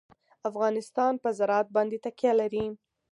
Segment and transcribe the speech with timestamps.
[0.49, 2.65] افغانستان په زراعت باندې تکیه لري.